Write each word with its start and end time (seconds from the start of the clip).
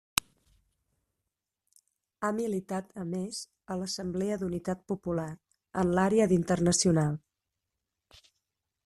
Ha 2.23 2.31
militat 2.37 2.89
a 3.03 3.05
més, 3.11 3.41
a 3.75 3.77
l'Assemblea 3.81 4.39
d'Unitat 4.45 4.81
Popular, 4.93 5.29
en 5.83 5.93
l'àrea 5.99 6.29
d'internacional. 6.33 7.21